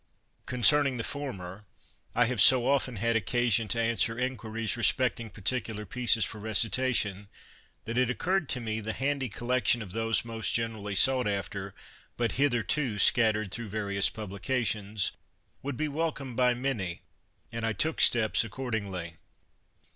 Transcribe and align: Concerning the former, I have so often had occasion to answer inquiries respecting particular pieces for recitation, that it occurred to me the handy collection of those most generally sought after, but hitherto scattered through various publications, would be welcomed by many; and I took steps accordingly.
Concerning 0.47 0.97
the 0.97 1.03
former, 1.03 1.63
I 2.15 2.25
have 2.25 2.41
so 2.41 2.67
often 2.67 2.95
had 2.95 3.15
occasion 3.15 3.67
to 3.67 3.79
answer 3.79 4.17
inquiries 4.17 4.75
respecting 4.75 5.29
particular 5.29 5.85
pieces 5.85 6.25
for 6.25 6.39
recitation, 6.39 7.27
that 7.85 7.99
it 7.99 8.09
occurred 8.09 8.49
to 8.49 8.59
me 8.59 8.79
the 8.79 8.93
handy 8.93 9.29
collection 9.29 9.79
of 9.79 9.91
those 9.91 10.25
most 10.25 10.53
generally 10.55 10.95
sought 10.95 11.27
after, 11.27 11.75
but 12.17 12.31
hitherto 12.31 12.97
scattered 12.97 13.51
through 13.51 13.69
various 13.69 14.09
publications, 14.09 15.11
would 15.61 15.77
be 15.77 15.87
welcomed 15.87 16.35
by 16.35 16.55
many; 16.55 17.01
and 17.51 17.63
I 17.63 17.71
took 17.73 18.01
steps 18.01 18.43
accordingly. 18.43 19.17